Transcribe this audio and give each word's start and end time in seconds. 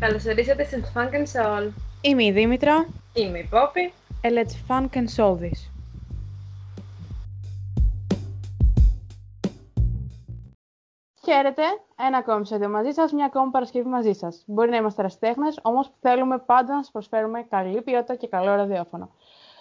Καλώς 0.00 0.24
ορίσατε 0.24 0.64
στην 0.64 0.84
Funk 0.94 1.12
and 1.12 1.26
Soul. 1.32 1.70
Είμαι 2.00 2.24
η 2.24 2.32
Δήμητρα. 2.32 2.88
Είμαι 3.12 3.38
η 3.38 3.48
Πόπη. 3.50 3.92
And 4.22 4.32
let's 4.32 4.54
funk 4.68 4.88
and 4.96 5.06
soul 5.16 5.38
this. 5.40 5.70
Χαίρετε, 11.24 11.62
ένα 12.06 12.18
ακόμη 12.18 12.38
επεισόδιο 12.38 12.68
μαζί 12.68 12.90
σας, 12.90 13.12
μια 13.12 13.24
ακόμη 13.24 13.50
Παρασκευή 13.50 13.88
μαζί 13.88 14.12
σας. 14.12 14.42
Μπορεί 14.46 14.70
να 14.70 14.76
είμαστε 14.76 15.00
ερασιτέχνες, 15.00 15.58
όμως 15.62 15.90
θέλουμε 16.00 16.38
πάντα 16.38 16.74
να 16.74 16.82
σας 16.82 16.90
προσφέρουμε 16.90 17.42
καλή 17.42 17.82
ποιότητα 17.82 18.14
και 18.14 18.28
καλό 18.28 18.54
ραδιόφωνο. 18.54 19.10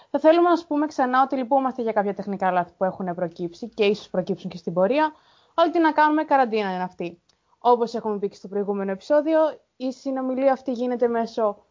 Θα 0.10 0.20
θέλουμε 0.20 0.50
να 0.50 0.56
σας 0.56 0.68
πούμε 0.68 0.86
ξανά 0.86 1.22
ότι 1.22 1.36
λυπούμαστε 1.36 1.82
για 1.82 1.92
κάποια 1.92 2.14
τεχνικά 2.14 2.52
λάθη 2.52 2.72
που 2.78 2.84
έχουν 2.84 3.16
προκύψει 3.16 3.70
και 3.70 3.84
ίσως 3.84 4.10
προκύψουν 4.10 4.50
και 4.50 4.58
στην 4.58 4.74
πορεία, 4.74 5.12
αλλά 5.54 5.72
τι 5.72 5.80
να 5.80 5.92
κάνουμε, 5.92 6.24
καραντίνα 6.24 6.74
είναι 6.74 6.84
αυτή. 6.84 7.22
Όπως 7.60 7.94
έχουμε 7.94 8.18
πει 8.20 8.28
και 8.28 8.36
στο 8.36 8.48
προηγούμενο 8.48 8.92
επεισόδιο, 8.92 9.40
η 9.82 9.92
συνομιλία 9.92 10.52
αυτή 10.52 10.72
γίνεται 10.72 11.08
μέσω 11.08 11.66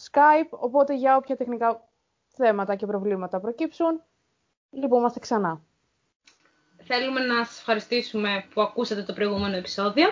Skype, 0.00 0.48
οπότε 0.50 0.94
για 0.94 1.16
όποια 1.16 1.36
τεχνικά 1.36 1.88
θέματα 2.28 2.74
και 2.74 2.86
προβλήματα 2.86 3.40
προκύψουν, 3.40 4.02
λυπούμαστε 4.70 5.18
ξανά. 5.18 5.60
Θέλουμε 6.82 7.20
να 7.20 7.44
σας 7.44 7.58
ευχαριστήσουμε 7.58 8.44
που 8.54 8.60
ακούσατε 8.60 9.02
το 9.02 9.12
προηγούμενο 9.12 9.56
επεισόδιο 9.56 10.08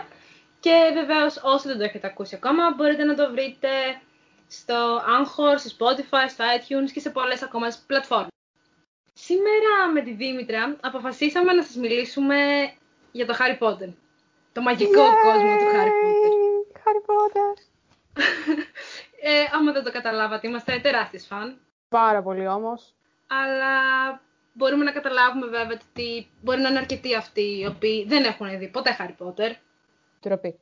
και 0.60 0.90
βεβαίως 0.94 1.40
όσοι 1.42 1.68
δεν 1.68 1.78
το 1.78 1.84
έχετε 1.84 2.06
ακούσει 2.06 2.34
ακόμα 2.34 2.74
μπορείτε 2.76 3.04
να 3.04 3.14
το 3.14 3.30
βρείτε 3.30 3.68
στο 4.46 4.98
Anchor, 4.98 5.54
στο 5.58 5.76
Spotify, 5.78 6.28
στο 6.28 6.44
iTunes 6.58 6.90
και 6.92 7.00
σε 7.00 7.10
πολλές 7.10 7.42
ακόμα 7.42 7.66
πλατφόρμες. 7.86 8.28
Σήμερα 9.12 9.92
με 9.92 10.02
τη 10.02 10.12
Δήμητρα 10.12 10.76
αποφασίσαμε 10.80 11.52
να 11.52 11.62
σας 11.62 11.76
μιλήσουμε 11.76 12.36
για 13.12 13.26
το 13.26 13.34
Harry 13.38 13.58
Potter. 13.62 13.92
Το 14.52 14.62
μαγικό 14.62 15.02
κόσμο 15.22 15.56
του 15.56 15.70
Harry 15.74 15.94
Potter. 16.04 16.43
Harry 17.04 17.10
Potter! 17.10 17.62
ε, 19.20 19.44
άμα 19.52 19.72
δεν 19.72 19.84
το 19.84 19.92
καταλάβατε, 19.92 20.48
είμαστε 20.48 20.78
τεράστιες 20.78 21.26
φαν. 21.26 21.60
Πάρα 21.88 22.22
πολύ 22.22 22.46
όμως. 22.46 22.94
Αλλά 23.26 23.76
μπορούμε 24.52 24.84
να 24.84 24.92
καταλάβουμε 24.92 25.46
βέβαια 25.46 25.78
ότι 25.90 26.30
μπορεί 26.42 26.60
να 26.60 26.68
είναι 26.68 26.78
αρκετοί 26.78 27.14
αυτοί 27.14 27.58
οι 27.58 27.66
οποίοι 27.66 28.04
δεν 28.08 28.24
έχουν 28.24 28.58
δει 28.58 28.68
ποτέ 28.68 28.96
Harry 28.98 29.26
Potter. 29.26 29.52
Τροπή. 30.20 30.58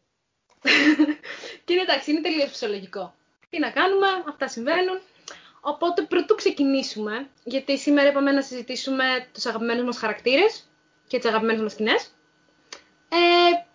και 1.65 1.73
είναι 1.73 1.83
εντάξει, 1.83 2.11
είναι 2.11 2.21
τελείως 2.21 2.51
φυσιολογικό. 2.51 3.15
Τι 3.51 3.59
να 3.59 3.71
κάνουμε, 3.71 4.07
αυτά 4.29 4.49
συμβαίνουν. 4.49 5.01
Οπότε 5.61 6.03
πρωτού 6.03 6.35
ξεκινήσουμε, 6.35 7.29
γιατί 7.45 7.79
σήμερα 7.79 8.09
είπαμε 8.09 8.33
να 8.33 8.43
συζητήσουμε 8.43 9.05
τους 9.33 9.47
αγαπημένους 9.47 9.85
μας 9.85 9.99
χαρακτήρες 9.99 10.71
και 11.07 11.19
τις 11.19 11.29
αγαπημένες 11.29 11.63
μας 11.63 11.73
σκηνές. 11.73 12.15
Ε, 13.09 13.17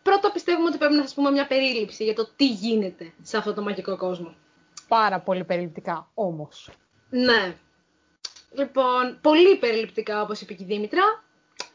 πρώτα 0.08 0.32
πιστεύουμε 0.32 0.68
ότι 0.68 0.78
πρέπει 0.78 0.94
να 0.94 1.02
σας 1.02 1.14
πούμε 1.14 1.32
μια 1.32 1.48
περίληψη 1.48 2.04
για 2.04 2.16
το 2.16 2.30
τι 2.36 2.48
γίνεται 2.48 3.14
σε 3.22 3.38
αυτό 3.38 3.54
το 3.54 3.62
μαγικό 3.62 3.98
κόσμο. 3.98 4.36
Πάρα 4.88 5.20
πολύ 5.20 5.44
περιληπτικά 5.44 6.10
όμως. 6.14 6.70
Ναι. 7.10 7.56
Λοιπόν, 8.54 9.20
πολύ 9.22 9.58
περιληπτικά 9.58 10.22
όπως 10.22 10.42
είπε 10.42 10.54
και 10.54 10.64
η 10.64 10.66
Δήμητρα. 10.66 11.24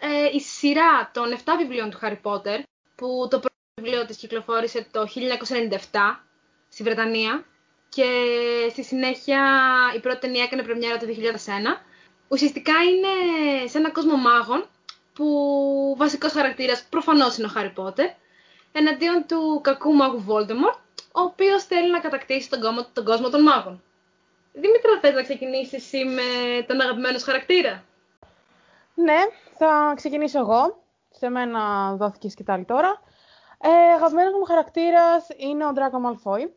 Ε, 0.00 0.36
η 0.36 0.40
σειρά 0.40 1.10
των 1.12 1.24
7 1.32 1.38
βιβλίων 1.58 1.90
του 1.90 1.98
Harry 2.02 2.20
Potter, 2.22 2.58
που 2.94 3.26
το 3.30 3.38
πρώτο 3.38 3.54
βιβλίο 3.80 4.06
της 4.06 4.16
κυκλοφόρησε 4.16 4.86
το 4.90 5.06
1997 5.06 5.76
στη 6.68 6.82
Βρετανία 6.82 7.44
και 7.88 8.08
στη 8.70 8.84
συνέχεια 8.84 9.40
η 9.96 10.00
πρώτη 10.00 10.18
ταινία 10.18 10.42
έκανε 10.42 10.62
πρεμιέρα 10.62 10.96
το 10.96 11.06
2001. 11.06 11.10
Ουσιαστικά 12.28 12.72
είναι 12.72 13.08
σε 13.66 13.78
ένα 13.78 13.90
κόσμο 13.90 14.16
μάγων 14.16 14.66
που 15.12 15.94
βασικός 15.98 16.32
χαρακτήρας 16.32 16.84
προφανώς 16.90 17.36
είναι 17.38 17.46
ο 17.46 17.50
Harry 17.56 17.72
Potter 17.82 18.21
εναντίον 18.72 19.24
του 19.28 19.60
κακού 19.62 19.92
μάγου 19.92 20.24
Voldemort 20.28 20.78
ο 21.12 21.20
οποίος 21.20 21.64
θέλει 21.64 21.90
να 21.90 22.00
κατακτήσει 22.00 22.50
τον 22.50 22.60
κόσμο, 22.60 22.86
τον 22.92 23.04
κόσμο 23.04 23.28
των 23.28 23.42
μάγων. 23.42 23.82
Δημήτρα, 24.52 24.98
θες 25.00 25.14
να 25.14 25.22
ξεκινήσεις 25.22 25.72
εσύ 25.72 26.04
με 26.04 26.22
τον 26.66 26.80
αγαπημένο 26.80 27.18
σου 27.18 27.24
χαρακτήρα; 27.24 27.84
Ναι, 28.94 29.18
θα 29.58 29.92
ξεκινήσω 29.96 30.38
εγώ. 30.38 30.80
Σε 31.10 31.28
μένα 31.28 31.92
δόθηκε 31.96 32.26
η 32.26 32.30
σκητάλη 32.30 32.64
τώρα. 32.64 33.00
Ε, 33.58 33.92
αγαπημένος 33.94 34.32
μου 34.32 34.44
χαρακτήρας 34.44 35.28
είναι 35.36 35.66
ο 35.66 35.72
Draco 35.74 36.08
Malfoy. 36.08 36.50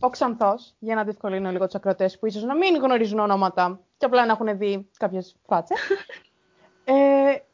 Ο 0.00 0.10
Ξανθός, 0.10 0.74
για 0.78 0.94
να 0.94 1.04
διευκολύνω 1.04 1.50
λίγο 1.50 1.64
τους 1.64 1.74
ακροτές 1.74 2.18
που 2.18 2.26
ίσως 2.26 2.42
να 2.42 2.54
μην 2.56 2.76
γνωρίζουν 2.76 3.18
ονόματα 3.18 3.80
και 3.96 4.04
απλά 4.04 4.26
να 4.26 4.32
έχουν 4.32 4.58
δει 4.58 4.90
κάποιες 4.98 5.36
φάτσες. 5.46 5.78
ε, 6.84 6.94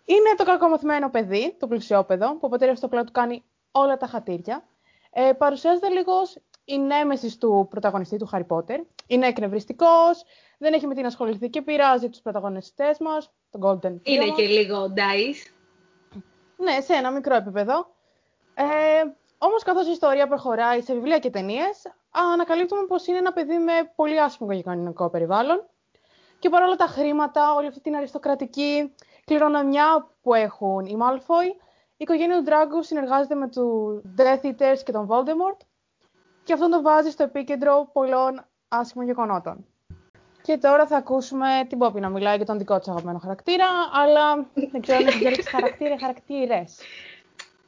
είναι 0.05 0.35
το 0.37 0.45
κακομαθημένο 0.45 1.11
παιδί, 1.11 1.57
το 1.59 1.67
πλουσιόπεδο, 1.67 2.31
που 2.33 2.41
ο 2.41 2.49
πατέρας 2.49 2.81
του 2.81 2.87
απλά 2.87 3.05
του 3.05 3.13
κάνει 3.13 3.45
όλα 3.73 3.97
τα 3.97 4.07
χατήρια. 4.07 4.65
Ε, 5.13 5.33
παρουσιάζεται 5.33 5.89
λίγος 5.89 6.37
η 6.65 6.79
νέμεσης 6.79 7.39
του 7.39 7.67
πρωταγωνιστή 7.71 8.17
του 8.17 8.29
Harry 8.33 8.47
Potter. 8.47 8.79
Είναι 9.07 9.27
εκνευριστικός, 9.27 10.23
δεν 10.59 10.73
έχει 10.73 10.87
με 10.87 10.95
τι 10.95 11.01
να 11.01 11.07
ασχοληθεί 11.07 11.49
και 11.49 11.63
πειράζει 11.63 12.09
τους 12.09 12.21
πρωταγωνιστές 12.21 12.99
μας, 12.99 13.31
τον 13.51 13.61
Golden 13.65 13.97
Είναι 14.03 14.25
Trio. 14.25 14.35
και 14.37 14.47
λίγο 14.47 14.93
dice. 14.97 15.53
Ναι, 16.57 16.81
σε 16.81 16.95
ένα 16.95 17.11
μικρό 17.11 17.35
επίπεδο. 17.35 17.87
Ε, 18.55 18.65
Όμως, 19.43 19.63
καθώς 19.63 19.87
η 19.87 19.91
ιστορία 19.91 20.27
προχωράει 20.29 20.81
σε 20.83 20.95
βιβλία 20.95 21.19
και 21.19 21.31
ταινίες, 21.31 21.83
ανακαλύπτουμε 22.33 22.87
πως 22.87 23.07
είναι 23.07 23.19
ένα 23.19 23.33
παιδί 23.33 23.59
με 23.59 23.73
πολύ 23.95 24.21
άσχημο 24.21 24.53
και 24.53 24.63
κανονικό 24.63 25.11
περιβάλλον. 25.11 25.67
Και 26.39 26.49
παρόλα 26.49 26.77
τα 26.77 26.87
χρήματα, 26.87 27.55
όλη 27.55 27.67
αυτή 27.67 27.81
την 27.81 27.97
αριστοκρατική 27.97 28.95
κληρονομιά 29.25 30.09
που 30.23 30.35
έχουν 30.35 30.85
οι 30.85 30.97
Malfoy, 31.01 31.63
η 32.01 32.03
οικογένεια 32.03 32.43
του 32.43 32.45
Draco 32.49 32.85
συνεργάζεται 32.85 33.35
με 33.35 33.49
του 33.49 34.03
Death 34.17 34.47
Eaters 34.47 34.79
και 34.85 34.93
τον 34.93 35.09
Voldemort 35.11 35.65
και 36.43 36.53
αυτό 36.53 36.69
το 36.69 36.83
βάζει 36.83 37.11
στο 37.11 37.23
επίκεντρο 37.23 37.91
πολλών 37.93 38.45
άσχημων 38.69 39.07
γεγονότων. 39.07 39.67
Και 40.43 40.57
τώρα 40.57 40.87
θα 40.87 40.97
ακούσουμε 40.97 41.47
την 41.69 41.79
Πόπη 41.79 42.01
να 42.01 42.09
μιλάει 42.09 42.37
για 42.37 42.47
τον 42.47 42.59
δικό 42.59 42.79
της 42.79 42.89
αγαπημένο 42.89 43.19
χαρακτήρα, 43.19 43.67
αλλά 43.93 44.47
δεν 44.55 44.81
ξέρω 44.81 44.99
αν 44.99 45.07
έχει 45.07 45.19
διαλέξει 45.19 45.49
χαρακτήρα 45.49 45.95
ή 45.95 45.99
χαρακτήρες. 45.99 46.79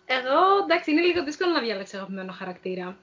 Εγώ, 0.05 0.63
εντάξει, 0.63 0.91
είναι 0.91 1.01
λίγο 1.01 1.25
δύσκολο 1.25 1.53
να 1.53 1.61
διαλέξω 1.61 1.97
αγαπημένο 1.97 2.33
χαρακτήρα. 2.33 2.97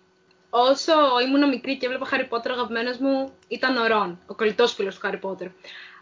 Όσο 0.50 0.94
ήμουν 1.28 1.50
μικρή 1.50 1.78
και 1.78 1.86
έβλεπα 1.86 2.08
Harry 2.12 2.34
Potter, 2.34 2.50
ο 2.50 2.52
αγαπημένος 2.52 2.98
μου 2.98 3.30
ήταν 3.48 3.78
ο 3.78 3.88
Ρον, 3.88 4.20
ο 4.28 4.36
κολλητός 4.36 4.74
φίλος 4.74 5.00
του 5.00 5.08
Harry 5.08 5.30
Potter. 5.30 5.50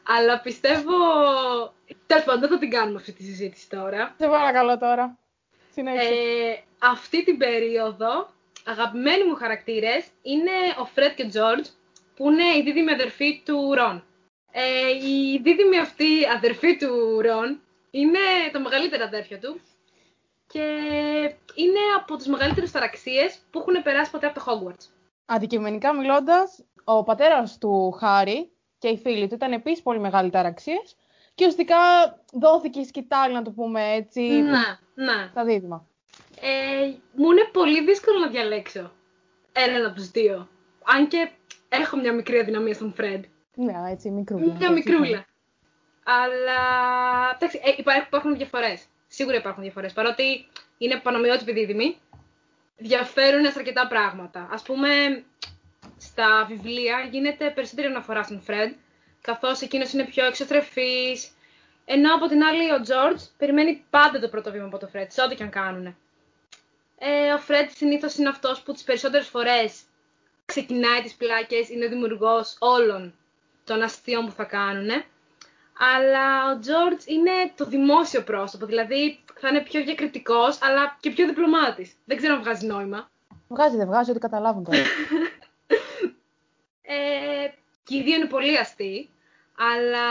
Αλλά 0.08 0.40
πιστεύω... 0.40 0.94
Τέλος 2.08 2.24
πάντων, 2.24 2.40
δεν 2.40 2.50
θα 2.50 2.58
την 2.58 2.70
κάνουμε 2.70 2.98
αυτή 2.98 3.12
τη 3.12 3.24
συζήτηση 3.24 3.70
τώρα. 3.70 4.16
Σε 4.18 4.28
παρακαλώ 4.28 4.78
τώρα. 4.78 5.18
Συνέχισε. 5.72 6.14
Ε, 6.14 6.64
αυτή 6.80 7.24
την 7.24 7.38
περίοδο, 7.38 8.30
αγαπημένοι 8.66 9.24
μου 9.24 9.36
χαρακτήρες 9.36 10.06
είναι 10.22 10.52
ο 10.80 10.86
Φρέντ 10.86 11.16
και 11.16 11.24
ο 11.24 11.28
Τζόρτζ, 11.28 11.70
που 12.16 12.32
είναι 12.32 12.44
η 12.58 12.62
δίδυμη 12.64 12.92
αδερφή 12.92 13.42
του 13.46 13.74
Ρον. 13.74 14.04
Ε, 14.52 15.08
η 15.08 15.40
δίδυμη 15.44 15.80
αυτή 15.80 16.06
αδερφή 16.36 16.78
του 16.78 17.22
Ρον 17.22 17.62
είναι 17.92 18.20
τα 18.52 18.60
μεγαλύτερα 18.60 19.04
αδέρφια 19.04 19.40
του 19.40 19.60
και 20.48 20.66
είναι 21.56 21.80
από 21.98 22.16
τις 22.16 22.28
μεγαλύτερες 22.28 22.72
ταραξίες 22.72 23.40
που 23.52 23.60
έχουν 23.60 23.84
περάσει 23.84 24.12
ποτέ 24.12 24.28
από 24.28 24.40
το 24.40 24.46
Hogwarts. 24.48 24.86
Αντικειμενικά 25.26 25.94
μιλώντας, 25.94 26.64
ο 26.84 27.04
πατέρας 27.04 27.58
του 27.58 27.92
Χάρη 27.92 28.52
και 28.80 28.88
οι 28.88 28.98
φίλοι 28.98 29.28
του 29.28 29.34
ήταν 29.36 29.52
επίσης 29.52 29.82
πολύ 29.84 30.00
μεγάλοι 30.00 30.30
ταραξίες 30.30 30.96
και 31.36 31.46
ουσιαστικά 31.46 31.78
δόθηκε 32.34 32.80
η 32.80 32.86
σκητάλη, 32.86 33.34
να 33.34 33.42
το 33.42 33.52
πούμε 33.52 33.94
έτσι, 33.94 34.22
Ναι, 34.22 34.78
ναι. 34.96 35.28
στα 35.32 35.44
δίδυμα. 35.46 35.88
Ε, 36.42 36.92
μου 37.16 37.32
είναι 37.32 37.50
πολύ 37.52 37.84
δύσκολο 37.86 38.20
να 38.20 38.28
διαλέξω 38.28 38.92
έναν 39.54 39.86
από 39.86 39.96
τους 39.96 40.12
δύο. 40.12 40.48
Αν 40.84 41.08
και 41.08 41.30
έχω 41.70 41.98
μια 41.98 42.14
μικρή 42.14 42.40
αδυναμία 42.40 42.74
στον 42.74 42.94
Φρέντ. 42.94 43.24
Ναι, 43.56 43.74
έτσι, 43.92 44.10
μικρούλα. 44.12 44.54
Μια 44.54 44.72
μικρούλα. 44.72 45.26
Αλλά 46.04 46.60
εντάξει, 47.36 47.60
ε, 47.64 47.74
υπά- 47.78 48.06
υπάρχουν 48.08 48.36
διαφορές. 48.38 48.86
Σίγουρα 49.08 49.38
υπάρχουν 49.38 49.64
διαφορές. 49.64 49.94
Παρότι 49.94 50.48
είναι 50.78 51.00
πανομοιότυποι 51.00 51.52
δίδυμοι, 51.54 51.98
διαφέρουν 52.78 53.44
σε 53.46 53.54
αρκετά 53.58 53.88
πράγματα. 53.88 54.48
Ας 54.52 54.62
πούμε, 54.62 54.88
στα 55.98 56.46
βιβλία 56.48 57.08
γίνεται 57.12 57.50
περισσότερη 57.50 57.88
αναφορά 57.88 58.24
στον 58.24 58.42
Φρέντ, 58.42 58.74
καθώς 59.22 59.62
εκείνος 59.62 59.94
είναι 59.94 60.06
πιο 60.06 60.26
εξωστρεφής, 60.26 61.32
ενώ 61.86 62.16
από 62.16 62.28
την 62.28 62.44
άλλη 62.44 62.72
ο 62.72 62.82
Τζόρτζ 62.82 63.24
περιμένει 63.38 63.86
πάντα 63.90 64.20
το 64.20 64.30
πρώτο 64.30 64.52
βήμα 64.52 64.66
από 64.66 64.78
το 64.78 64.88
Φρέντ, 64.88 65.10
σε 65.12 65.22
ό,τι 65.22 65.36
και 65.36 65.44
αν 65.44 65.50
κάνουνε. 65.50 65.96
Ε, 66.98 67.32
ο 67.32 67.38
Φρέντ 67.38 67.70
συνήθως 67.70 68.16
είναι 68.16 68.30
αυτός 68.30 68.62
που 68.62 68.74
τις 68.74 68.84
περισσότερες 68.84 69.28
φορές 69.28 69.82
ξεκινάει 70.46 71.02
τις 71.02 71.14
πλάκες, 71.14 71.70
είναι 71.70 71.86
ο 71.86 71.90
δημιουργός 71.90 72.56
όλων 72.60 73.14
των 73.64 73.82
αστείων 73.82 74.26
που 74.26 74.32
θα 74.32 74.44
κάνουνε. 74.44 75.06
Αλλά 75.96 76.52
ο 76.52 76.60
Τζόρτζ 76.60 77.06
είναι 77.06 77.32
το 77.56 77.66
δημόσιο 77.66 78.24
πρόσωπο, 78.24 78.66
δηλαδή 78.66 79.20
θα 79.40 79.50
είναι 79.50 79.62
πιο 79.62 79.84
διακριτικός, 79.84 80.62
αλλά 80.62 80.98
και 81.00 81.10
πιο 81.10 81.26
διπλωμάτης. 81.26 81.94
Δεν 82.06 82.18
ξέρω 82.18 82.34
αν 82.34 82.42
βγάζει 82.42 82.66
νόημα. 82.66 83.10
Βγάζει, 83.48 83.78
δεν 83.78 83.88
βγάζει, 83.88 84.10
ότι 84.10 84.20
καταλάβουν 84.20 84.64
τώρα. 84.64 84.78
Ε, 86.90 87.48
και 87.84 87.96
οι 87.96 88.02
δύο 88.02 88.16
είναι 88.16 88.26
πολύ 88.26 88.58
αστείοι, 88.58 89.10
αλλά 89.58 90.08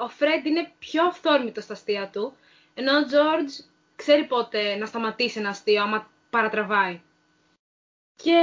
ο 0.00 0.08
Φρέντ 0.08 0.46
είναι 0.46 0.72
πιο 0.78 1.04
αυθόρμητος 1.06 1.64
στα 1.64 1.72
αστεία 1.72 2.08
του, 2.12 2.36
ενώ 2.74 2.96
ο 2.98 3.04
Τζόρτζ 3.04 3.54
ξέρει 3.96 4.24
πότε 4.24 4.76
να 4.76 4.86
σταματήσει 4.86 5.38
ένα 5.38 5.48
αστείο 5.48 5.82
άμα 5.82 6.10
παρατραβάει. 6.30 7.00
Και 8.16 8.40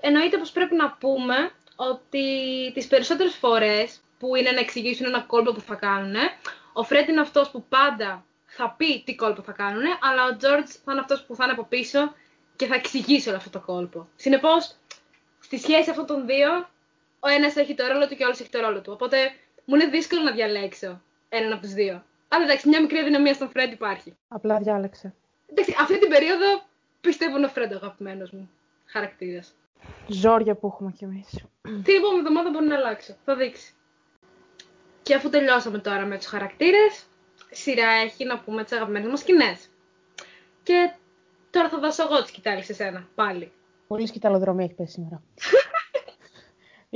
εννοείται 0.00 0.38
πως 0.38 0.50
πρέπει 0.50 0.74
να 0.74 0.92
πούμε 0.92 1.50
ότι 1.76 2.26
τις 2.74 2.86
περισσότερες 2.86 3.34
φορές 3.34 4.00
που 4.18 4.36
είναι 4.36 4.50
να 4.50 4.60
εξηγήσουν 4.60 5.06
ένα 5.06 5.20
κόλπο 5.20 5.52
που 5.52 5.60
θα 5.60 5.74
κάνουν, 5.74 6.14
ο 6.72 6.82
Φρέντ 6.82 7.08
είναι 7.08 7.20
αυτός 7.20 7.50
που 7.50 7.64
πάντα 7.68 8.24
θα 8.46 8.74
πει 8.76 9.02
τι 9.02 9.14
κόλπο 9.14 9.42
θα 9.42 9.52
κάνουν, 9.52 9.82
αλλά 10.00 10.24
ο 10.24 10.36
Τζόρτζ 10.36 10.70
θα 10.84 10.92
είναι 10.92 11.00
αυτός 11.00 11.24
που 11.24 11.34
θα 11.34 11.44
είναι 11.44 11.52
από 11.52 11.64
πίσω 11.64 12.14
και 12.56 12.66
θα 12.66 12.74
εξηγήσει 12.74 13.28
όλο 13.28 13.36
αυτό 13.36 13.50
το 13.50 13.60
κόλπο. 13.60 14.08
Συνεπώς, 14.16 14.76
στη 15.40 15.58
σχέση 15.58 15.90
αυτών 15.90 16.06
των 16.06 16.26
δύο, 16.26 16.68
ο 17.26 17.28
ένας 17.28 17.56
έχει 17.56 17.74
το 17.74 17.86
ρόλο 17.86 18.08
του 18.08 18.14
και 18.16 18.22
ο 18.22 18.26
άλλος 18.26 18.40
έχει 18.40 18.50
το 18.50 18.60
ρόλο 18.60 18.80
του. 18.80 18.92
Οπότε 18.92 19.16
μου 19.64 19.74
είναι 19.74 19.86
δύσκολο 19.86 20.22
να 20.22 20.32
διαλέξω 20.32 21.00
έναν 21.28 21.52
από 21.52 21.62
τους 21.62 21.72
δύο. 21.72 22.04
Αλλά 22.28 22.44
εντάξει, 22.44 22.68
μια 22.68 22.80
μικρή 22.80 22.98
αδυναμία 22.98 23.34
στον 23.34 23.48
Φρέντ 23.48 23.72
υπάρχει. 23.72 24.16
Απλά 24.28 24.58
διάλεξε. 24.58 25.14
Εντάξει, 25.50 25.74
αυτή 25.80 25.98
την 25.98 26.08
περίοδο 26.08 26.46
πιστεύω 27.00 27.36
είναι 27.36 27.46
ο 27.46 27.48
Φρέντ 27.48 27.72
ο 27.72 27.76
αγαπημένος 27.76 28.30
μου 28.30 28.50
χαρακτήρας. 28.86 29.54
Ζόρια 30.06 30.54
που 30.54 30.66
έχουμε 30.66 30.92
κι 30.96 31.04
εμείς. 31.04 31.28
Την 31.62 31.94
επόμενη 31.96 32.18
εβδομάδα 32.18 32.50
μπορεί 32.50 32.66
να 32.66 32.74
αλλάξω. 32.74 33.16
Θα 33.24 33.36
δείξει. 33.36 33.74
Και 35.02 35.14
αφού 35.14 35.28
τελειώσαμε 35.28 35.78
τώρα 35.78 36.04
με 36.04 36.16
τους 36.16 36.26
χαρακτήρες, 36.26 37.06
σειρά 37.50 37.90
έχει 37.90 38.24
να 38.24 38.38
πούμε 38.38 38.64
τις 38.64 38.72
αγαπημένες 38.72 39.08
μας 39.08 39.20
σκηνές. 39.20 39.68
Και 40.62 40.94
τώρα 41.50 41.68
θα 41.68 41.78
δώσω 41.78 42.02
εγώ 42.02 42.22
τη 42.22 42.28
σκητάλη 42.28 42.62
σε 42.62 42.74
σένα, 42.74 43.08
πάλι. 43.14 43.52
Πολύ 43.86 44.06
σκηταλοδρομή 44.06 44.64
έχεις 44.64 44.76
πέσει 44.76 44.92
σήμερα. 44.92 45.22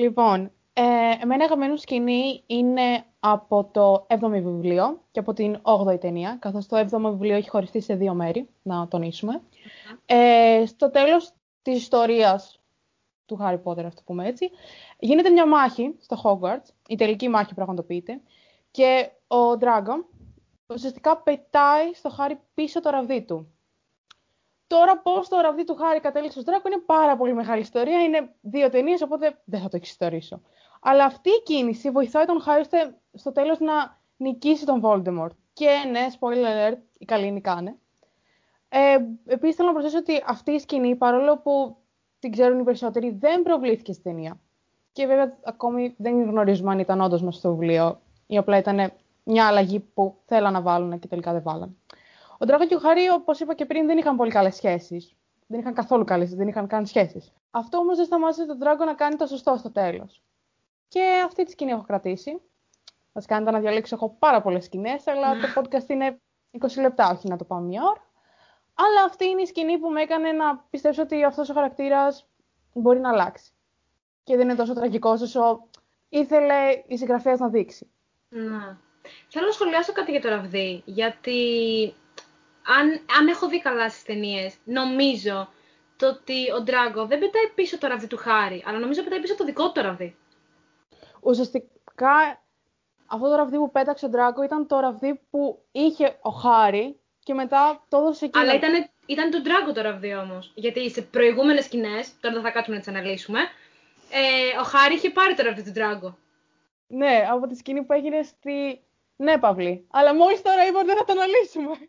λοιπόν, 0.01 0.53
ε, 0.73 0.83
εμένα 1.21 1.45
αγαπημένη 1.45 1.79
σκηνή 1.79 2.43
είναι 2.47 3.05
από 3.21 3.65
το 3.73 4.07
7ο 4.09 4.29
βιβλίο 4.29 5.01
και 5.11 5.21
από 5.21 5.33
την 5.33 5.61
8η 5.63 6.01
ταινία, 6.01 6.37
καθώς 6.41 6.67
το 6.67 6.77
7ο 6.77 7.11
βιβλίο 7.11 7.37
έχει 7.37 7.49
χωριστεί 7.49 7.81
σε 7.81 7.95
δύο 7.95 8.15
μέρη, 8.15 8.49
να 8.63 8.89
τονίσουμε. 8.89 9.43
Ε, 10.07 10.63
στο 10.67 10.91
τέλος 10.91 11.33
της 11.63 11.77
ιστορίας 11.77 12.61
του 13.27 13.39
Harry 13.41 13.63
Potter, 13.65 13.85
αυτό 13.85 14.03
πούμε 14.05 14.27
έτσι, 14.27 14.51
γίνεται 14.99 15.31
μια 15.31 15.47
μάχη 15.47 15.97
στο 16.01 16.21
Hogwarts, 16.25 16.69
η 16.89 16.95
τελική 16.95 17.29
μάχη 17.29 17.55
πραγματοποιείται, 17.55 18.21
και 18.71 19.11
ο 19.27 19.59
Drago 19.61 20.05
ουσιαστικά 20.67 21.17
πετάει 21.17 21.95
στο 21.95 22.11
Harry 22.19 22.37
πίσω 22.55 22.81
το 22.81 22.91
ραβδί 22.91 23.23
του. 23.23 23.53
Τώρα 24.71 24.99
πώς 24.99 25.29
το 25.29 25.41
ραβδί 25.41 25.65
του 25.65 25.75
Χάρη 25.75 26.01
κατέληξε 26.01 26.41
στο 26.41 26.51
Δράκο 26.51 26.69
είναι 26.69 26.83
πάρα 26.87 27.17
πολύ 27.17 27.35
μεγάλη 27.35 27.61
ιστορία. 27.61 28.03
Είναι 28.03 28.35
δύο 28.41 28.71
ταινίες, 28.71 29.03
οπότε 29.03 29.39
δεν 29.45 29.61
θα 29.61 29.69
το 29.69 29.77
εξιστορήσω. 29.77 30.41
Αλλά 30.81 31.05
αυτή 31.05 31.29
η 31.29 31.43
κίνηση 31.45 31.91
βοηθάει 31.91 32.25
τον 32.25 32.41
Χάρη 32.41 32.65
στο 33.13 33.33
τέλος 33.33 33.61
να 33.61 33.99
νικήσει 34.17 34.65
τον 34.67 34.81
Voldemort. 34.85 35.35
Και 35.53 35.69
ναι, 35.91 36.07
spoiler 36.21 36.73
alert, 36.73 36.79
οι 36.99 37.05
καλοί 37.05 37.31
νικάνε. 37.31 37.77
Ε, 38.69 38.97
Επίσης 39.27 39.57
θέλω 39.57 39.69
να 39.69 39.75
προσθέσω 39.75 39.99
ότι 39.99 40.23
αυτή 40.27 40.51
η 40.53 40.59
σκηνή, 40.59 40.97
παρόλο 40.97 41.39
που 41.39 41.77
την 42.19 42.33
ξέρουν 42.33 42.59
οι 42.59 42.63
περισσότεροι, 42.63 43.11
δεν 43.11 43.43
προβλήθηκε 43.43 43.93
στην 43.93 44.05
ταινία. 44.05 44.41
Και 44.93 45.07
βέβαια 45.07 45.39
ακόμη 45.45 45.95
δεν 45.99 46.23
γνωρίζουμε 46.23 46.71
αν 46.71 46.79
ήταν 46.79 47.01
όντως 47.01 47.23
μέσα 47.23 47.39
στο 47.39 47.51
βιβλίο 47.51 48.01
ή 48.27 48.37
απλά 48.37 48.57
ήταν 48.57 48.93
μια 49.25 49.47
αλλαγή 49.47 49.81
που 49.81 50.17
θέλαν 50.25 50.53
να 50.53 50.61
βάλουν 50.61 50.99
και 50.99 51.09
τελικά 51.09 51.33
δεν 51.33 51.43
βάλαν. 51.43 51.80
Ο 52.43 52.47
Ντράγο 52.47 52.67
και 52.67 52.75
ο 52.75 52.79
Χαρί, 52.79 53.09
όπως 53.09 53.41
είπα 53.41 53.55
και 53.55 53.67
πριν, 53.67 53.87
δεν 53.87 53.99
είχαν 53.99 54.17
πολύ 54.17 54.31
καλές 54.31 54.55
σχέσεις. 54.55 55.17
Δεν 55.47 55.61
είχαν 55.61 55.75
καθόλου 55.75 56.05
καλές, 56.05 56.35
δεν 56.35 56.49
είχαν 56.49 56.67
καν 56.67 56.87
σχέσεις. 56.87 57.33
Αυτό 57.51 57.79
όμως 57.79 57.97
δεν 57.97 58.05
σταμάτησε 58.05 58.47
τον 58.47 58.57
Ντράγκο 58.59 58.85
να 58.85 58.95
κάνει 58.95 59.17
το 59.17 59.27
σωστό 59.27 59.57
στο 59.57 59.71
τέλος. 59.71 60.23
Και 60.89 61.03
αυτή 61.25 61.45
τη 61.45 61.51
σκηνή 61.51 61.71
έχω 61.71 61.83
κρατήσει. 61.83 62.41
Μα 63.13 63.23
κάνετε 63.23 63.51
να 63.51 63.61
διαλέξω. 63.61 63.95
Έχω 63.95 64.17
πάρα 64.19 64.43
πολλές 64.43 64.65
σκηνές, 64.65 65.07
αλλά 65.07 65.33
το 65.33 65.47
podcast 65.55 65.89
είναι 65.89 66.21
20 66.61 66.81
λεπτά, 66.81 67.11
όχι 67.11 67.29
να 67.29 67.37
το 67.37 67.45
πάω 67.45 67.59
μία 67.59 67.83
ώρα. 67.83 68.05
Αλλά 68.75 69.05
αυτή 69.05 69.27
είναι 69.27 69.43
η 69.43 69.47
σκηνή 69.47 69.79
που 69.79 69.91
με 69.91 70.03
έκανε 70.03 70.33
να 70.33 70.57
πιστέψω 70.71 71.03
ότι 71.03 71.25
αυτός 71.25 71.49
ο 71.51 71.53
χαρακτήρας 71.53 72.27
μπορεί 72.73 73.01
να 73.01 73.09
αλλάξει. 73.09 73.53
Και 74.23 74.37
δεν 74.37 74.49
είναι 74.49 74.59
τόσο 74.59 74.75
τραγικός 74.75 75.21
όσο 75.21 75.69
ήθελε 76.09 76.83
η 76.87 76.97
συγγραφέας 76.97 77.39
να 77.39 77.49
δείξει. 77.49 77.91
Να. 78.29 78.79
Θέλω 79.29 79.47
να 79.47 79.53
σχολιάσω 79.53 79.93
κάτι 79.93 80.11
για 80.11 80.21
το 80.21 80.29
ραβδί. 80.29 80.83
Γιατί 80.85 81.39
αν, 82.67 83.01
αν 83.19 83.29
έχω 83.29 83.49
δει 83.49 83.61
καλά 83.61 83.89
στις 83.89 84.03
ταινίες, 84.03 84.57
νομίζω 84.65 85.49
το 85.97 86.09
ότι 86.09 86.53
ο 86.57 86.63
Ντράγκο 86.63 87.07
δεν 87.07 87.19
πετάει 87.19 87.49
πίσω 87.55 87.79
το 87.79 87.87
ραβδί 87.87 88.07
του 88.07 88.17
Χάρη, 88.17 88.63
αλλά 88.67 88.79
νομίζω 88.79 89.03
πετάει 89.03 89.21
πίσω 89.21 89.37
το 89.37 89.45
δικό 89.45 89.67
του 89.67 89.73
το 89.73 89.81
ραβδί. 89.81 90.17
Ουσιαστικά 91.21 92.43
αυτό 93.07 93.29
το 93.29 93.37
ραβδί 93.37 93.57
που 93.57 93.71
πέταξε 93.71 94.07
ο 94.07 94.09
Ντράγκο 94.09 94.43
ήταν 94.43 94.67
το 94.67 94.81
ραβδί 94.81 95.21
που 95.31 95.63
είχε 95.73 96.19
ο 96.21 96.31
Χάρη 96.31 97.01
και 97.23 97.35
μετά 97.35 97.85
το 97.89 97.97
έδωσε 97.97 98.25
εκεί. 98.25 98.39
Αλλά 98.39 98.55
ήταν, 98.55 98.91
ήταν 99.07 99.31
του 99.31 99.43
Ντράγκο 99.43 99.73
το 99.73 99.81
ραβδί 99.81 100.15
όμως. 100.15 100.53
Γιατί 100.55 100.91
σε 100.91 101.03
προηγούμενες 101.03 101.65
σκηνές, 101.65 102.21
τώρα 102.21 102.35
δεν 102.35 102.45
θα 102.45 102.51
κάτσουμε 102.51 102.77
να 102.77 102.83
τις 102.83 102.95
αναλύσουμε, 102.95 103.41
ε, 104.11 104.59
ο 104.61 104.63
Χάρη 104.63 104.95
είχε 104.95 105.11
πάρει 105.11 105.35
το 105.35 105.43
ραβδί 105.43 105.63
του 105.63 105.71
Ντράγκο. 105.71 106.19
Ναι, 106.87 107.27
από 107.31 107.47
τη 107.47 107.55
σκηνή 107.55 107.83
που 107.83 107.93
έγινε 107.93 108.23
στη. 108.23 108.81
Ναι, 109.17 109.39
Παυλή. 109.39 109.87
Αλλά 109.91 110.15
μόλις 110.15 110.43
τώρα 110.43 110.67
είπα 110.67 110.79
ότι 110.79 110.87
δεν 110.87 110.97
θα 110.97 111.05
το 111.05 111.13
αναλύσουμε. 111.13 111.89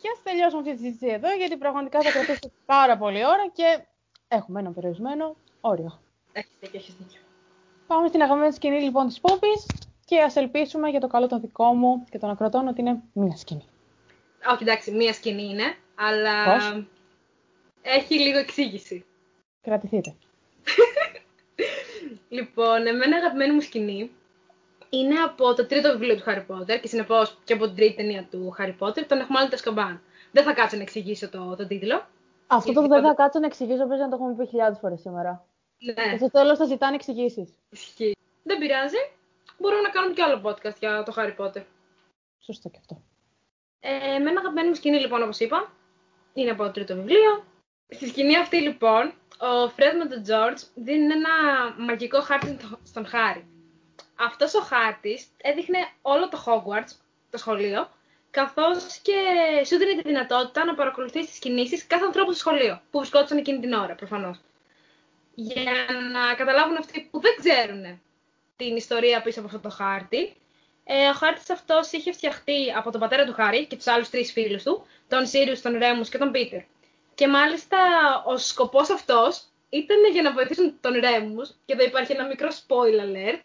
Και 0.00 0.08
ας 0.14 0.22
τελειώσουμε 0.22 0.60
αυτή 0.60 0.72
τη 0.72 0.78
συζήτηση 0.78 1.06
εδώ, 1.06 1.32
γιατί 1.32 1.56
πραγματικά 1.56 2.00
θα 2.00 2.10
κρατήσει 2.10 2.52
πάρα 2.66 2.96
πολύ 2.96 3.26
ώρα 3.26 3.48
και 3.52 3.84
έχουμε 4.28 4.60
ένα 4.60 4.70
περιορισμένο 4.70 5.36
όριο. 5.60 6.00
Έχει 6.32 6.48
δίκιο, 6.60 6.78
έχει 6.78 6.92
δίκιο. 6.98 7.20
Πάμε 7.86 8.08
στην 8.08 8.22
αγαπημένη 8.22 8.52
σκηνή 8.52 8.80
λοιπόν 8.80 9.06
της 9.06 9.20
Πόπης 9.20 9.66
και 10.04 10.20
ας 10.20 10.36
ελπίσουμε 10.36 10.88
για 10.88 11.00
το 11.00 11.06
καλό 11.06 11.26
των 11.26 11.40
δικό 11.40 11.64
μου 11.74 12.04
και 12.10 12.18
των 12.18 12.30
ακροτών 12.30 12.68
ότι 12.68 12.80
είναι 12.80 13.02
μία 13.12 13.36
σκηνή. 13.36 13.64
Όχι, 14.52 14.62
εντάξει, 14.62 14.90
μία 14.90 15.12
σκηνή 15.12 15.42
είναι, 15.42 15.74
αλλά 15.94 16.44
Πώς; 16.44 16.84
έχει 17.82 18.14
λίγο 18.14 18.38
εξήγηση. 18.38 19.04
Κρατηθείτε. 19.60 20.14
λοιπόν, 22.36 22.86
εμένα 22.86 23.16
αγαπημένη 23.16 23.52
μου 23.52 23.60
σκηνή 23.60 24.10
είναι 24.90 25.18
από 25.20 25.54
το 25.54 25.66
τρίτο 25.66 25.90
βιβλίο 25.90 26.16
του 26.16 26.22
Harry 26.26 26.46
Potter 26.46 26.80
και 26.80 26.88
συνεπώς 26.88 27.38
και 27.44 27.52
από 27.52 27.66
την 27.66 27.74
τρίτη 27.76 27.94
ταινία 27.94 28.26
του 28.30 28.54
Harry 28.58 28.74
Potter, 28.78 29.04
τον 29.06 29.18
Εχμάλωτο 29.18 29.50
Τεσκαμπάν. 29.50 30.02
Δεν 30.32 30.44
θα 30.44 30.52
κάτσω 30.52 30.76
να 30.76 30.82
εξηγήσω 30.82 31.28
το, 31.28 31.54
το 31.56 31.66
τίτλο. 31.66 32.06
Αυτό 32.46 32.72
το 32.72 32.86
δεν 32.86 33.02
θα 33.02 33.14
κάτσω 33.14 33.38
να 33.38 33.46
εξηγήσω, 33.46 33.86
πρέπει 33.86 34.00
να 34.00 34.08
το 34.08 34.16
έχουμε 34.20 34.34
πει 34.34 34.46
χιλιάδες 34.46 34.78
φορές 34.78 35.00
σήμερα. 35.00 35.44
Ναι. 35.78 35.92
Και 36.10 36.16
στο 36.16 36.30
τέλο 36.30 36.56
θα 36.56 36.64
ζητάνε 36.64 36.94
εξηγήσεις. 36.94 37.48
Ισχύει. 37.70 38.16
Δεν 38.42 38.58
πειράζει. 38.58 38.96
Μπορούμε 39.58 39.80
να 39.82 39.88
κάνουμε 39.88 40.14
κι 40.14 40.22
άλλο 40.22 40.40
podcast 40.44 40.78
για 40.78 41.02
το 41.02 41.12
Harry 41.16 41.36
Potter. 41.36 41.62
Σωστό 42.40 42.68
και 42.68 42.78
αυτό. 42.80 43.02
Ε, 43.80 44.18
με 44.18 44.30
ένα 44.30 44.40
αγαπημένο 44.40 44.68
μου 44.68 44.74
σκηνή, 44.74 44.98
λοιπόν, 44.98 45.22
όπως 45.22 45.38
είπα, 45.38 45.72
είναι 46.34 46.50
από 46.50 46.62
το 46.62 46.70
τρίτο 46.70 46.94
βιβλίο. 46.94 47.44
Στη 47.88 48.06
σκηνή 48.06 48.36
αυτή, 48.36 48.56
λοιπόν, 48.56 49.12
ο 49.38 49.68
Φρέντ 49.68 49.96
με 49.96 50.06
τον 50.06 50.22
Τζόρτζ 50.22 50.62
δίνει 50.74 51.12
ένα 51.12 51.30
μαγικό 51.78 52.20
χάρτη 52.20 52.56
στον 52.82 53.06
Χάρη 53.06 53.49
αυτός 54.20 54.54
ο 54.54 54.60
χάρτης 54.60 55.26
έδειχνε 55.36 55.78
όλο 56.02 56.28
το 56.28 56.44
Hogwarts, 56.46 56.92
το 57.30 57.38
σχολείο, 57.38 57.90
καθώς 58.30 58.98
και 59.02 59.14
σου 59.64 59.76
δίνει 59.76 59.94
τη 59.94 60.02
δυνατότητα 60.02 60.64
να 60.64 60.74
παρακολουθείς 60.74 61.26
τις 61.26 61.38
κινήσεις 61.38 61.86
κάθε 61.86 62.04
ανθρώπου 62.04 62.30
στο 62.32 62.38
σχολείο, 62.38 62.80
που 62.90 62.98
βρισκόταν 62.98 63.38
εκείνη 63.38 63.60
την 63.60 63.72
ώρα, 63.72 63.94
προφανώς. 63.94 64.40
Για 65.34 65.72
να 66.12 66.34
καταλάβουν 66.34 66.76
αυτοί 66.76 67.08
που 67.10 67.20
δεν 67.20 67.34
ξέρουν 67.38 68.00
την 68.56 68.76
ιστορία 68.76 69.22
πίσω 69.22 69.38
από 69.40 69.48
αυτό 69.48 69.68
το 69.68 69.74
χάρτη, 69.74 70.34
ε, 70.84 71.08
ο 71.08 71.12
χάρτης 71.12 71.50
αυτός 71.50 71.92
είχε 71.92 72.12
φτιαχτεί 72.12 72.72
από 72.76 72.90
τον 72.90 73.00
πατέρα 73.00 73.24
του 73.24 73.32
Χάρη 73.32 73.66
και 73.66 73.76
τους 73.76 73.86
άλλους 73.86 74.10
τρεις 74.10 74.32
φίλους 74.32 74.62
του, 74.62 74.86
τον 75.08 75.26
Σύριους, 75.26 75.60
τον 75.60 75.78
Ρέμους 75.78 76.08
και 76.08 76.18
τον 76.18 76.30
Πίτερ. 76.30 76.60
Και 77.14 77.28
μάλιστα 77.28 77.78
ο 78.26 78.36
σκοπός 78.36 78.90
αυτός 78.90 79.42
ήταν 79.68 80.12
για 80.12 80.22
να 80.22 80.32
βοηθήσουν 80.32 80.78
τον 80.80 80.92
Ρέμους, 81.00 81.48
και 81.64 81.72
εδώ 81.72 81.84
υπάρχει 81.84 82.12
ένα 82.12 82.26
μικρό 82.26 82.48
spoiler 82.48 83.04
alert, 83.04 83.40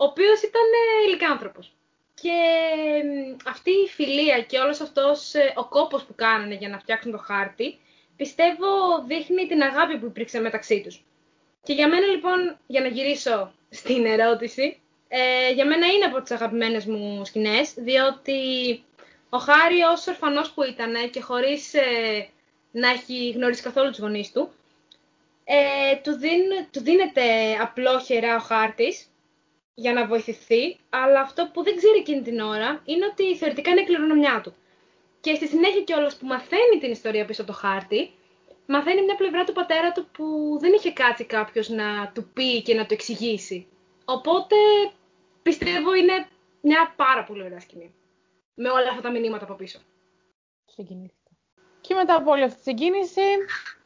ο 0.00 0.04
οποίος 0.04 0.42
ήταν 0.42 0.62
ε, 0.62 1.08
ηλικάνθρωπος. 1.08 1.72
Και 2.14 2.38
αυτή 3.46 3.70
η 3.70 3.88
φιλία 3.88 4.42
και 4.42 4.58
όλος 4.58 4.80
αυτός 4.80 5.34
ε, 5.34 5.52
ο 5.56 5.68
κόπος 5.68 6.04
που 6.04 6.14
κάνανε 6.14 6.54
για 6.54 6.68
να 6.68 6.78
φτιάξουν 6.78 7.12
το 7.12 7.18
χάρτη, 7.18 7.78
πιστεύω 8.16 8.66
δείχνει 9.06 9.46
την 9.46 9.62
αγάπη 9.62 9.98
που 9.98 10.06
υπήρξε 10.06 10.40
μεταξύ 10.40 10.80
τους. 10.80 11.04
Και 11.62 11.72
για 11.72 11.88
μένα 11.88 12.06
λοιπόν, 12.06 12.58
για 12.66 12.80
να 12.80 12.86
γυρίσω 12.86 13.52
στην 13.70 14.06
ερώτηση, 14.06 14.80
ε, 15.08 15.52
για 15.52 15.66
μένα 15.66 15.86
είναι 15.86 16.04
από 16.04 16.22
τις 16.22 16.30
αγαπημένες 16.30 16.84
μου 16.84 17.24
σκηνές, 17.24 17.74
διότι 17.76 18.40
ο 19.30 19.38
Χάρη 19.38 19.82
ως 19.82 20.06
ορφανός 20.06 20.50
που 20.50 20.62
ήταν 20.62 21.10
και 21.10 21.20
χωρίς 21.20 21.74
ε, 21.74 22.28
να 22.70 22.88
έχει 22.88 23.30
γνωρίσει 23.30 23.62
καθόλου 23.62 23.90
τους 23.90 23.98
γονείς 23.98 24.32
του, 24.32 24.50
ε, 25.44 25.96
του, 26.02 26.18
δίν, 26.18 26.42
του 26.70 26.80
δίνεται 26.80 27.22
απλόχερα 27.60 28.36
ο 28.36 28.40
χάρτης 28.40 29.09
για 29.74 29.92
να 29.92 30.06
βοηθηθεί, 30.06 30.78
αλλά 30.90 31.20
αυτό 31.20 31.50
που 31.52 31.62
δεν 31.62 31.76
ξέρει 31.76 31.98
εκείνη 31.98 32.22
την 32.22 32.40
ώρα 32.40 32.82
είναι 32.84 33.06
ότι 33.06 33.36
θεωρητικά 33.36 33.70
είναι 33.70 33.80
η 33.80 33.84
κληρονομιά 33.84 34.40
του. 34.42 34.54
Και 35.20 35.34
στη 35.34 35.46
συνέχεια 35.46 35.82
κιόλας 35.82 36.16
που 36.16 36.26
μαθαίνει 36.26 36.78
την 36.80 36.90
ιστορία 36.90 37.24
πίσω 37.24 37.42
από 37.42 37.52
το 37.52 37.56
χάρτη, 37.56 38.10
μαθαίνει 38.66 39.02
μια 39.02 39.16
πλευρά 39.16 39.44
του 39.44 39.52
πατέρα 39.52 39.92
του 39.92 40.06
που 40.12 40.56
δεν 40.60 40.72
είχε 40.72 40.92
κάτσει 40.92 41.24
κάποιος 41.24 41.68
να 41.68 42.10
του 42.14 42.30
πει 42.32 42.62
και 42.62 42.74
να 42.74 42.86
του 42.86 42.94
εξηγήσει. 42.94 43.66
Οπότε 44.04 44.56
πιστεύω 45.42 45.94
είναι 45.94 46.26
μια 46.60 46.94
πάρα 46.96 47.24
πολύ 47.24 47.42
ωραία 47.42 47.60
σκηνή. 47.60 47.94
Με 48.54 48.68
όλα 48.68 48.88
αυτά 48.88 49.00
τα 49.00 49.10
μηνύματα 49.10 49.44
από 49.44 49.54
πίσω. 49.54 49.78
Συγκινήθηκα. 50.64 51.30
Και 51.80 51.94
μετά 51.94 52.14
από 52.14 52.30
όλη 52.30 52.42
αυτή 52.42 52.56
τη 52.56 52.62
συγκίνηση, 52.62 53.20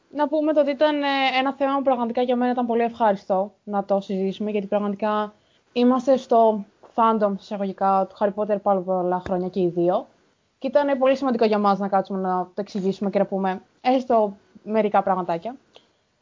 να 0.09 0.27
πούμε 0.27 0.53
το 0.53 0.59
ότι 0.59 0.71
ήταν 0.71 1.03
ε, 1.03 1.07
ένα 1.37 1.53
θέμα 1.53 1.75
που 1.75 1.81
πραγματικά 1.81 2.21
για 2.21 2.35
μένα 2.35 2.51
ήταν 2.51 2.65
πολύ 2.65 2.81
ευχάριστο 2.81 3.55
να 3.63 3.85
το 3.85 3.99
συζητήσουμε, 3.99 4.51
γιατί 4.51 4.67
πραγματικά 4.67 5.35
είμαστε 5.75 6.17
στο 6.17 6.65
fandom 6.95 7.33
εισαγωγικά 7.39 8.07
του 8.09 8.15
Harry 8.19 8.33
Potter 8.35 8.61
πάρα 8.61 8.79
πολλά 8.79 9.19
χρόνια 9.19 9.47
και 9.47 9.59
οι 9.59 9.67
δύο. 9.67 10.07
Και 10.59 10.67
ήταν 10.67 10.97
πολύ 10.97 11.15
σημαντικό 11.15 11.45
για 11.45 11.57
μας 11.57 11.79
να 11.79 11.87
κάτσουμε 11.87 12.19
να 12.19 12.43
το 12.45 12.53
εξηγήσουμε 12.55 13.09
και 13.09 13.19
να 13.19 13.25
πούμε 13.25 13.61
έστω 13.81 14.37
μερικά 14.63 15.03
πραγματάκια. 15.03 15.55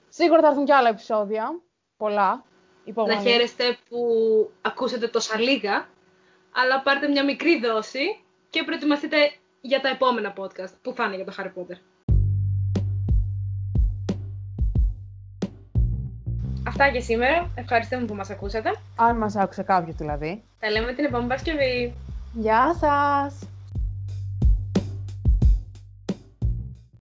Σίγουρα 0.09 0.41
θα 0.41 0.47
έρθουν 0.47 0.65
και 0.65 0.73
άλλα 0.73 0.89
επεισόδια, 0.89 1.59
πολλά. 1.97 2.43
Να 3.07 3.15
χαίρεστε 3.15 3.77
που 3.89 3.97
ακούσατε 4.61 5.07
τόσα 5.07 5.39
λίγα, 5.39 5.87
αλλά 6.53 6.81
πάρτε 6.81 7.07
μια 7.07 7.23
μικρή 7.23 7.59
δόση 7.59 8.23
και 8.49 8.63
προετοιμαστείτε 8.63 9.17
για 9.61 9.81
τα 9.81 9.89
επόμενα 9.89 10.33
podcast 10.37 10.73
που 10.81 10.93
θα 10.93 11.03
είναι 11.03 11.15
για 11.15 11.25
το 11.25 11.33
Harry 11.37 11.59
Potter. 11.59 11.77
Αυτά 16.67 16.89
και 16.91 16.99
σήμερα. 16.99 17.49
Ευχαριστούμε 17.55 18.05
που 18.05 18.15
μας 18.15 18.29
ακούσατε. 18.29 18.69
Αν 18.95 19.17
μας 19.17 19.35
άκουσε 19.35 19.63
κάποιος 19.63 19.95
δηλαδή. 19.95 20.43
Τα 20.59 20.69
λέμε 20.69 20.93
την 20.93 21.05
επόμενη 21.05 21.27
Παρασκευή. 21.27 21.93
Γεια 22.33 22.75
σας! 22.79 23.52